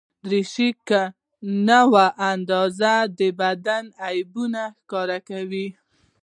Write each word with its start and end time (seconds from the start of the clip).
دریشي 0.25 0.69
که 0.87 1.01
نه 1.67 1.79
وي 1.91 2.07
اندازه، 2.31 2.93
د 3.17 3.19
بدن 3.41 3.83
عیبونه 4.05 4.63
ښکاره 4.79 5.19
کوي. 5.29 5.67